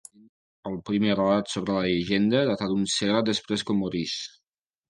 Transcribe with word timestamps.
El 0.69 0.77
primer 0.89 1.17
relat 1.19 1.53
sobre 1.57 1.75
la 1.77 1.83
llegenda 1.89 2.41
data 2.49 2.71
d'un 2.73 2.89
segle 2.97 3.23
després 3.31 3.67
que 3.69 3.81
morís. 3.83 4.19